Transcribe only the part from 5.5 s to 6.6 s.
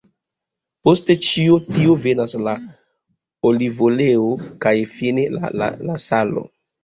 la salo.